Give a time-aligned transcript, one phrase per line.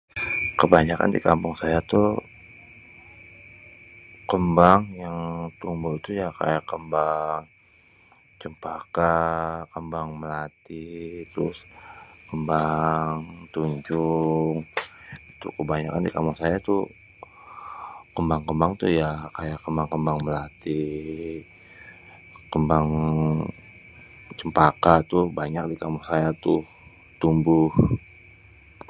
[0.59, 2.09] Kebanyakan di kampung saya tuh
[4.29, 5.17] kémbang yang
[5.61, 7.41] tumbuh itu kaya kémbang
[8.41, 9.17] cempaka,
[9.73, 10.89] kémbang melati,
[11.33, 11.57] trus
[12.29, 13.13] kémbang
[13.53, 14.55] tunjung.
[15.33, 16.81] Itu kebanyakan di kampung saya tuh
[18.15, 19.09] kémbang-kémbang tuh ya,
[19.63, 20.85] kémbang-kémbang melati,
[22.51, 22.87] kémbang
[24.37, 27.69] cêmpaka tuh banyak tuh di kampung saya tuh yang tumbuh.